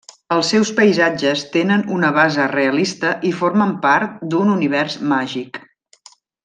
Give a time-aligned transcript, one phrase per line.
[0.35, 5.65] Els seus paisatges tenen una base realista i formen part d'un univers màgic.